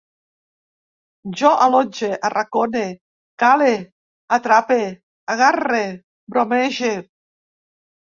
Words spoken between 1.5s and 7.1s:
al·lotege, arracone, cale, atrape, agarre, bromege